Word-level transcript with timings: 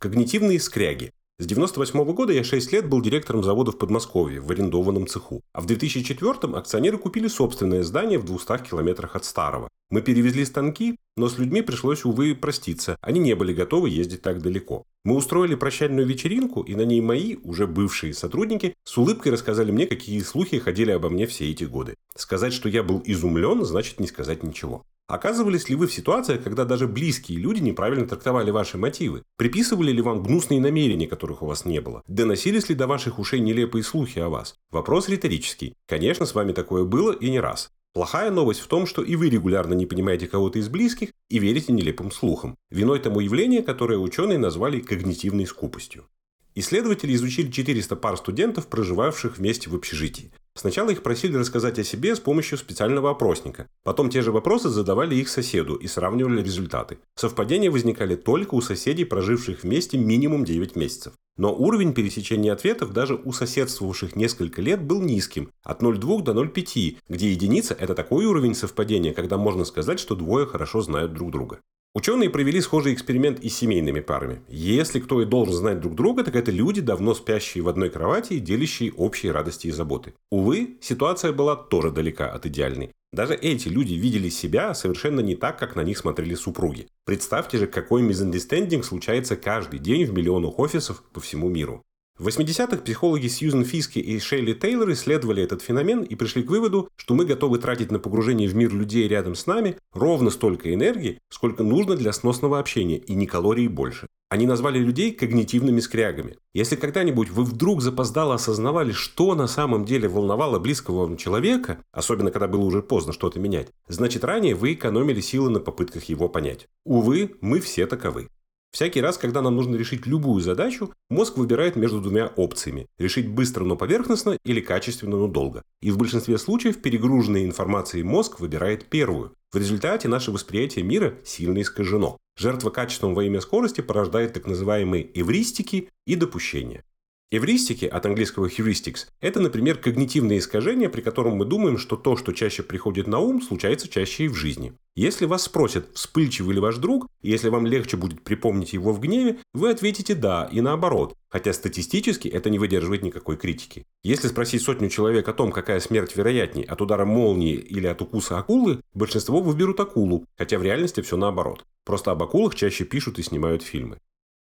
Когнитивные 0.00 0.58
скряги. 0.58 1.12
С 1.38 1.44
98 1.44 2.04
года 2.14 2.32
я 2.32 2.42
6 2.42 2.72
лет 2.72 2.88
был 2.88 3.02
директором 3.02 3.44
завода 3.44 3.70
в 3.70 3.76
Подмосковье, 3.76 4.40
в 4.40 4.50
арендованном 4.50 5.06
цеху. 5.06 5.42
А 5.52 5.60
в 5.60 5.66
2004 5.66 6.56
акционеры 6.56 6.96
купили 6.96 7.28
собственное 7.28 7.82
здание 7.82 8.18
в 8.18 8.24
200 8.24 8.62
километрах 8.66 9.14
от 9.14 9.26
старого. 9.26 9.68
Мы 9.90 10.00
перевезли 10.00 10.46
станки, 10.46 10.96
но 11.18 11.28
с 11.28 11.36
людьми 11.36 11.60
пришлось, 11.60 12.06
увы, 12.06 12.34
проститься. 12.34 12.96
Они 13.02 13.20
не 13.20 13.34
были 13.34 13.52
готовы 13.52 13.90
ездить 13.90 14.22
так 14.22 14.40
далеко. 14.40 14.84
Мы 15.04 15.16
устроили 15.16 15.54
прощальную 15.54 16.06
вечеринку, 16.06 16.62
и 16.62 16.74
на 16.74 16.86
ней 16.86 17.02
мои, 17.02 17.36
уже 17.42 17.66
бывшие 17.66 18.14
сотрудники, 18.14 18.72
с 18.84 18.96
улыбкой 18.96 19.32
рассказали 19.32 19.70
мне, 19.70 19.86
какие 19.86 20.20
слухи 20.20 20.60
ходили 20.60 20.92
обо 20.92 21.10
мне 21.10 21.26
все 21.26 21.50
эти 21.50 21.64
годы. 21.64 21.94
Сказать, 22.16 22.54
что 22.54 22.70
я 22.70 22.82
был 22.82 23.02
изумлен, 23.04 23.66
значит 23.66 24.00
не 24.00 24.06
сказать 24.06 24.42
ничего. 24.44 24.82
Оказывались 25.10 25.68
ли 25.68 25.74
вы 25.74 25.88
в 25.88 25.92
ситуациях, 25.92 26.44
когда 26.44 26.64
даже 26.64 26.86
близкие 26.86 27.36
люди 27.36 27.60
неправильно 27.60 28.06
трактовали 28.06 28.52
ваши 28.52 28.78
мотивы? 28.78 29.24
Приписывали 29.36 29.90
ли 29.90 30.00
вам 30.00 30.22
гнусные 30.22 30.60
намерения, 30.60 31.08
которых 31.08 31.42
у 31.42 31.46
вас 31.46 31.64
не 31.64 31.80
было? 31.80 32.04
Доносились 32.06 32.68
ли 32.68 32.76
до 32.76 32.86
ваших 32.86 33.18
ушей 33.18 33.40
нелепые 33.40 33.82
слухи 33.82 34.20
о 34.20 34.28
вас? 34.28 34.54
Вопрос 34.70 35.08
риторический. 35.08 35.74
Конечно, 35.88 36.26
с 36.26 36.34
вами 36.36 36.52
такое 36.52 36.84
было 36.84 37.10
и 37.10 37.28
не 37.28 37.40
раз. 37.40 37.72
Плохая 37.92 38.30
новость 38.30 38.60
в 38.60 38.68
том, 38.68 38.86
что 38.86 39.02
и 39.02 39.16
вы 39.16 39.30
регулярно 39.30 39.74
не 39.74 39.84
понимаете 39.84 40.28
кого-то 40.28 40.60
из 40.60 40.68
близких 40.68 41.08
и 41.28 41.40
верите 41.40 41.72
нелепым 41.72 42.12
слухам. 42.12 42.54
Виной 42.70 43.00
тому 43.00 43.18
явление, 43.18 43.64
которое 43.64 43.98
ученые 43.98 44.38
назвали 44.38 44.78
когнитивной 44.78 45.46
скупостью. 45.46 46.06
Исследователи 46.54 47.14
изучили 47.14 47.50
400 47.50 47.96
пар 47.96 48.16
студентов, 48.16 48.68
проживавших 48.68 49.38
вместе 49.38 49.70
в 49.70 49.74
общежитии. 49.74 50.32
Сначала 50.60 50.90
их 50.90 51.02
просили 51.02 51.38
рассказать 51.38 51.78
о 51.78 51.84
себе 51.84 52.14
с 52.14 52.20
помощью 52.20 52.58
специального 52.58 53.12
опросника. 53.12 53.66
Потом 53.82 54.10
те 54.10 54.20
же 54.20 54.30
вопросы 54.30 54.68
задавали 54.68 55.14
их 55.14 55.30
соседу 55.30 55.74
и 55.74 55.86
сравнивали 55.86 56.42
результаты. 56.42 56.98
Совпадения 57.14 57.70
возникали 57.70 58.14
только 58.14 58.54
у 58.54 58.60
соседей, 58.60 59.06
проживших 59.06 59.62
вместе 59.62 59.96
минимум 59.96 60.44
9 60.44 60.76
месяцев. 60.76 61.14
Но 61.38 61.54
уровень 61.54 61.94
пересечения 61.94 62.52
ответов 62.52 62.92
даже 62.92 63.14
у 63.14 63.32
соседствовавших 63.32 64.16
несколько 64.16 64.60
лет 64.60 64.82
был 64.82 65.00
низким– 65.00 65.50
от 65.62 65.82
0,2 65.82 66.22
до 66.24 66.32
0,5, 66.32 66.96
где 67.08 67.30
единица– 67.30 67.72
это 67.80 67.94
такой 67.94 68.26
уровень 68.26 68.54
совпадения, 68.54 69.14
когда 69.14 69.38
можно 69.38 69.64
сказать, 69.64 69.98
что 69.98 70.14
двое 70.14 70.44
хорошо 70.44 70.82
знают 70.82 71.14
друг 71.14 71.30
друга. 71.30 71.60
Ученые 71.92 72.30
провели 72.30 72.60
схожий 72.60 72.94
эксперимент 72.94 73.40
и 73.40 73.48
с 73.48 73.56
семейными 73.56 73.98
парами. 73.98 74.42
Если 74.48 75.00
кто 75.00 75.22
и 75.22 75.24
должен 75.24 75.54
знать 75.54 75.80
друг 75.80 75.96
друга, 75.96 76.22
так 76.22 76.36
это 76.36 76.52
люди, 76.52 76.80
давно 76.80 77.14
спящие 77.14 77.64
в 77.64 77.68
одной 77.68 77.90
кровати 77.90 78.34
и 78.34 78.38
делящие 78.38 78.92
общие 78.92 79.32
радости 79.32 79.66
и 79.66 79.72
заботы. 79.72 80.14
Увы, 80.30 80.78
ситуация 80.80 81.32
была 81.32 81.56
тоже 81.56 81.90
далека 81.90 82.30
от 82.30 82.46
идеальной. 82.46 82.92
Даже 83.12 83.34
эти 83.34 83.66
люди 83.66 83.94
видели 83.94 84.28
себя 84.28 84.72
совершенно 84.72 85.18
не 85.18 85.34
так, 85.34 85.58
как 85.58 85.74
на 85.74 85.80
них 85.80 85.98
смотрели 85.98 86.36
супруги. 86.36 86.86
Представьте 87.04 87.58
же, 87.58 87.66
какой 87.66 88.02
мизандистендинг 88.02 88.84
случается 88.84 89.34
каждый 89.34 89.80
день 89.80 90.04
в 90.04 90.12
миллионах 90.12 90.60
офисов 90.60 91.02
по 91.12 91.18
всему 91.18 91.48
миру. 91.48 91.82
В 92.20 92.28
80-х 92.28 92.82
психологи 92.82 93.28
Сьюзен 93.28 93.64
Фиски 93.64 93.98
и 93.98 94.18
Шейли 94.18 94.52
Тейлор 94.52 94.92
исследовали 94.92 95.42
этот 95.42 95.62
феномен 95.62 96.02
и 96.02 96.14
пришли 96.16 96.42
к 96.42 96.50
выводу, 96.50 96.90
что 96.96 97.14
мы 97.14 97.24
готовы 97.24 97.56
тратить 97.56 97.90
на 97.90 97.98
погружение 97.98 98.46
в 98.46 98.54
мир 98.54 98.74
людей 98.74 99.08
рядом 99.08 99.34
с 99.34 99.46
нами 99.46 99.78
ровно 99.94 100.28
столько 100.28 100.74
энергии, 100.74 101.18
сколько 101.30 101.62
нужно 101.62 101.96
для 101.96 102.12
сносного 102.12 102.58
общения, 102.58 102.98
и 102.98 103.14
ни 103.14 103.24
калорий 103.24 103.68
больше. 103.68 104.06
Они 104.28 104.46
назвали 104.46 104.78
людей 104.78 105.12
когнитивными 105.12 105.80
скрягами. 105.80 106.36
Если 106.52 106.76
когда-нибудь 106.76 107.30
вы 107.30 107.42
вдруг 107.42 107.80
запоздало 107.80 108.34
осознавали, 108.34 108.92
что 108.92 109.34
на 109.34 109.46
самом 109.46 109.86
деле 109.86 110.06
волновало 110.06 110.58
близкого 110.58 111.06
вам 111.06 111.16
человека, 111.16 111.78
особенно 111.90 112.30
когда 112.30 112.48
было 112.48 112.66
уже 112.66 112.82
поздно 112.82 113.14
что-то 113.14 113.40
менять, 113.40 113.68
значит 113.88 114.24
ранее 114.24 114.54
вы 114.54 114.74
экономили 114.74 115.22
силы 115.22 115.48
на 115.48 115.58
попытках 115.58 116.04
его 116.04 116.28
понять. 116.28 116.66
Увы, 116.84 117.36
мы 117.40 117.60
все 117.60 117.86
таковы. 117.86 118.28
Всякий 118.72 119.00
раз, 119.00 119.18
когда 119.18 119.42
нам 119.42 119.56
нужно 119.56 119.74
решить 119.76 120.06
любую 120.06 120.40
задачу, 120.40 120.92
мозг 121.08 121.36
выбирает 121.36 121.74
между 121.76 122.00
двумя 122.00 122.28
опциями– 122.28 122.86
решить 122.98 123.28
быстро, 123.28 123.64
но 123.64 123.76
поверхностно 123.76 124.38
или 124.44 124.60
качественно, 124.60 125.16
но 125.16 125.26
долго. 125.26 125.62
И 125.82 125.90
в 125.90 125.98
большинстве 125.98 126.38
случаев 126.38 126.80
перегруженной 126.80 127.44
информацией 127.44 128.04
мозг 128.04 128.38
выбирает 128.38 128.86
первую. 128.86 129.34
В 129.52 129.56
результате 129.56 130.06
наше 130.06 130.30
восприятие 130.30 130.84
мира 130.84 131.14
сильно 131.24 131.60
искажено. 131.60 132.16
Жертва 132.36 132.70
качеством 132.70 133.14
во 133.14 133.24
имя 133.24 133.40
скорости 133.40 133.80
порождает 133.80 134.34
так 134.34 134.46
называемые 134.46 135.10
эвристики 135.18 135.88
и 136.06 136.14
допущения. 136.14 136.84
Эвристики, 137.32 137.84
от 137.84 138.06
английского 138.06 138.46
heuristics, 138.46 139.06
это, 139.20 139.38
например, 139.38 139.78
когнитивное 139.78 140.38
искажение, 140.38 140.88
при 140.88 141.00
котором 141.00 141.34
мы 141.34 141.44
думаем, 141.44 141.78
что 141.78 141.94
то, 141.94 142.16
что 142.16 142.32
чаще 142.32 142.64
приходит 142.64 143.06
на 143.06 143.20
ум, 143.20 143.40
случается 143.40 143.88
чаще 143.88 144.24
и 144.24 144.28
в 144.28 144.34
жизни. 144.34 144.72
Если 144.96 145.26
вас 145.26 145.44
спросят, 145.44 145.90
вспыльчивый 145.94 146.56
ли 146.56 146.60
ваш 146.60 146.78
друг, 146.78 147.06
и 147.22 147.30
если 147.30 147.48
вам 147.48 147.66
легче 147.66 147.96
будет 147.96 148.22
припомнить 148.24 148.72
его 148.72 148.92
в 148.92 148.98
гневе, 148.98 149.38
вы 149.54 149.70
ответите 149.70 150.16
«да» 150.16 150.48
и 150.50 150.60
наоборот, 150.60 151.14
хотя 151.28 151.52
статистически 151.52 152.26
это 152.26 152.50
не 152.50 152.58
выдерживает 152.58 153.04
никакой 153.04 153.36
критики. 153.36 153.84
Если 154.02 154.26
спросить 154.26 154.62
сотню 154.62 154.88
человек 154.88 155.28
о 155.28 155.32
том, 155.32 155.52
какая 155.52 155.78
смерть 155.78 156.16
вероятнее, 156.16 156.66
от 156.66 156.82
удара 156.82 157.04
молнии 157.04 157.54
или 157.54 157.86
от 157.86 158.02
укуса 158.02 158.38
акулы, 158.38 158.80
большинство 158.92 159.40
выберут 159.40 159.78
акулу, 159.78 160.24
хотя 160.36 160.58
в 160.58 160.64
реальности 160.64 161.00
все 161.00 161.16
наоборот. 161.16 161.64
Просто 161.84 162.10
об 162.10 162.24
акулах 162.24 162.56
чаще 162.56 162.84
пишут 162.84 163.20
и 163.20 163.22
снимают 163.22 163.62
фильмы. 163.62 163.98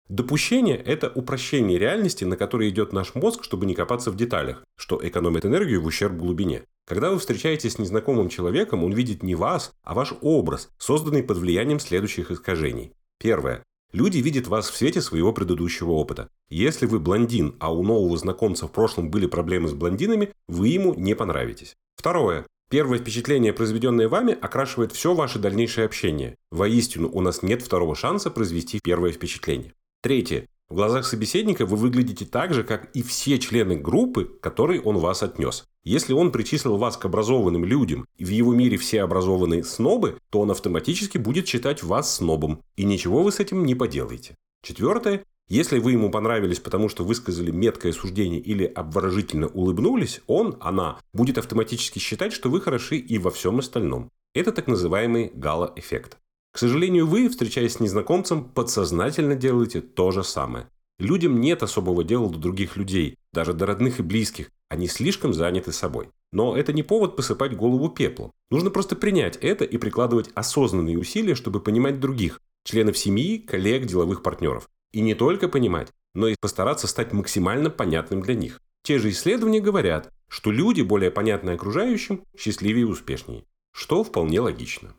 Допущение– 0.07 0.77
это 0.85 1.11
упрощение 1.13 1.79
реальности, 1.79 2.25
на 2.25 2.37
которое 2.37 2.69
идет 2.69 2.93
наш 2.93 3.15
мозг, 3.15 3.43
чтобы 3.43 3.65
не 3.65 3.73
копаться 3.73 4.11
в 4.11 4.15
деталях, 4.15 4.63
что 4.77 4.99
экономит 5.01 5.45
энергию 5.45 5.81
в 5.81 5.87
ущерб 5.87 6.13
глубине. 6.13 6.63
Когда 6.85 7.09
вы 7.09 7.17
встречаетесь 7.17 7.73
с 7.73 7.79
незнакомым 7.79 8.29
человеком, 8.29 8.83
он 8.83 8.93
видит 8.93 9.23
не 9.23 9.33
вас, 9.33 9.71
а 9.83 9.95
ваш 9.95 10.13
образ, 10.21 10.69
созданный 10.77 11.23
под 11.23 11.37
влиянием 11.37 11.79
следующих 11.79 12.29
искажений. 12.29 12.91
Первое. 13.19 13.63
Люди 13.93 14.19
видят 14.19 14.45
вас 14.45 14.69
в 14.69 14.75
свете 14.75 15.01
своего 15.01 15.33
предыдущего 15.33 15.91
опыта. 15.91 16.29
Если 16.49 16.85
вы 16.85 16.99
блондин, 16.99 17.55
а 17.59 17.73
у 17.73 17.81
нового 17.81 18.15
знакомца 18.17 18.67
в 18.67 18.71
прошлом 18.71 19.09
были 19.09 19.25
проблемы 19.25 19.69
с 19.69 19.73
блондинами, 19.73 20.33
вы 20.47 20.67
ему 20.67 20.93
не 20.93 21.15
понравитесь. 21.15 21.75
Второе. 21.95 22.45
Первое 22.69 22.97
впечатление, 22.97 23.53
произведенное 23.53 24.09
вами, 24.09 24.37
окрашивает 24.39 24.91
все 24.91 25.13
ваше 25.13 25.39
дальнейшее 25.39 25.85
общение. 25.85 26.35
Воистину, 26.51 27.09
у 27.11 27.21
нас 27.21 27.43
нет 27.43 27.61
второго 27.61 27.95
шанса 27.95 28.31
произвести 28.31 28.79
первое 28.83 29.11
впечатление. 29.11 29.74
Третье. 30.05 30.47
В 30.69 30.75
глазах 30.75 31.03
собеседника 31.03 31.65
вы 31.65 31.77
выглядите 31.77 32.25
так 32.25 32.53
же, 32.53 32.63
как 32.63 32.91
и 32.93 33.01
все 33.01 33.39
члены 33.39 33.75
группы, 33.75 34.25
которой 34.39 34.79
он 34.79 34.99
вас 34.99 35.23
отнес. 35.23 35.65
Если 35.83 36.13
он 36.13 36.31
причислил 36.31 36.77
вас 36.77 36.95
к 36.95 37.05
образованным 37.05 37.65
людям, 37.65 38.05
и 38.15 38.23
в 38.23 38.29
его 38.29 38.53
мире 38.53 38.77
все 38.77 39.01
образованные 39.01 39.63
снобы, 39.63 40.19
то 40.29 40.41
он 40.41 40.51
автоматически 40.51 41.17
будет 41.17 41.47
считать 41.47 41.81
вас 41.81 42.17
снобом, 42.17 42.61
и 42.75 42.85
ничего 42.85 43.23
вы 43.23 43.31
с 43.31 43.39
этим 43.39 43.65
не 43.65 43.73
поделаете. 43.73 44.35
Четвертое. 44.61 45.23
Если 45.49 45.79
вы 45.79 45.93
ему 45.93 46.11
понравились, 46.11 46.59
потому 46.59 46.87
что 46.87 47.03
высказали 47.03 47.49
меткое 47.49 47.91
суждение 47.91 48.39
или 48.39 48.65
обворожительно 48.65 49.47
улыбнулись, 49.47 50.21
он, 50.27 50.55
она, 50.59 50.99
будет 51.13 51.39
автоматически 51.39 51.97
считать, 51.97 52.31
что 52.31 52.51
вы 52.51 52.61
хороши 52.61 52.97
и 52.97 53.17
во 53.17 53.31
всем 53.31 53.57
остальном. 53.57 54.11
Это 54.35 54.51
так 54.51 54.67
называемый 54.67 55.31
гала-эффект. 55.33 56.19
К 56.55 56.57
сожалению, 56.57 57.05
вы, 57.05 57.27
встречаясь 57.27 57.73
с 57.73 57.79
незнакомцем, 57.81 58.45
подсознательно 58.45 59.35
делаете 59.35 59.81
то 59.81 60.11
же 60.11 60.23
самое. 60.23 60.69
Людям 60.99 61.41
нет 61.41 61.61
особого 61.63 62.05
дела 62.05 62.29
до 62.29 62.39
других 62.39 62.77
людей, 62.77 63.17
даже 63.33 63.51
до 63.51 63.65
родных 63.65 63.99
и 63.99 64.03
близких. 64.03 64.51
Они 64.69 64.87
слишком 64.87 65.33
заняты 65.33 65.73
собой. 65.73 66.07
Но 66.31 66.55
это 66.55 66.71
не 66.71 66.81
повод 66.81 67.17
посыпать 67.17 67.57
голову 67.57 67.89
пеплом. 67.89 68.31
Нужно 68.51 68.69
просто 68.69 68.95
принять 68.95 69.35
это 69.35 69.65
и 69.65 69.75
прикладывать 69.77 70.29
осознанные 70.33 70.97
усилия, 70.97 71.35
чтобы 71.35 71.59
понимать 71.59 71.99
других, 71.99 72.39
членов 72.63 72.97
семьи, 72.97 73.37
коллег, 73.37 73.85
деловых 73.85 74.23
партнеров. 74.23 74.69
И 74.93 75.01
не 75.01 75.13
только 75.13 75.49
понимать, 75.49 75.91
но 76.13 76.29
и 76.29 76.37
постараться 76.39 76.87
стать 76.87 77.11
максимально 77.11 77.69
понятным 77.69 78.21
для 78.21 78.33
них. 78.33 78.61
Те 78.81 78.97
же 78.97 79.09
исследования 79.09 79.59
говорят, 79.59 80.09
что 80.29 80.51
люди, 80.51 80.79
более 80.79 81.11
понятные 81.11 81.55
окружающим, 81.55 82.23
счастливее 82.37 82.83
и 82.83 82.89
успешнее. 82.89 83.43
Что 83.73 84.05
вполне 84.05 84.39
логично. 84.39 84.95